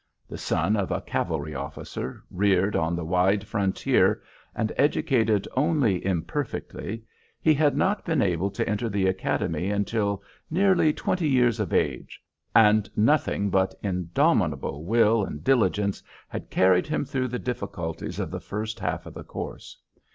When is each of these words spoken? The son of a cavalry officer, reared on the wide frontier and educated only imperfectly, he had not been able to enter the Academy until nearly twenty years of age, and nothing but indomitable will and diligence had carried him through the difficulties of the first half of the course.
The 0.27 0.35
son 0.39 0.75
of 0.75 0.89
a 0.89 0.99
cavalry 0.99 1.53
officer, 1.53 2.23
reared 2.31 2.75
on 2.75 2.95
the 2.95 3.05
wide 3.05 3.43
frontier 3.45 4.23
and 4.55 4.73
educated 4.75 5.47
only 5.55 6.03
imperfectly, 6.03 7.03
he 7.39 7.53
had 7.53 7.77
not 7.77 8.03
been 8.03 8.19
able 8.19 8.49
to 8.49 8.67
enter 8.67 8.89
the 8.89 9.05
Academy 9.05 9.69
until 9.69 10.23
nearly 10.49 10.91
twenty 10.91 11.29
years 11.29 11.59
of 11.59 11.71
age, 11.71 12.19
and 12.55 12.89
nothing 12.97 13.51
but 13.51 13.75
indomitable 13.83 14.85
will 14.85 15.23
and 15.23 15.43
diligence 15.43 16.01
had 16.27 16.49
carried 16.49 16.87
him 16.87 17.05
through 17.05 17.27
the 17.27 17.37
difficulties 17.37 18.17
of 18.17 18.31
the 18.31 18.41
first 18.41 18.79
half 18.79 19.05
of 19.05 19.13
the 19.13 19.23
course. 19.23 19.77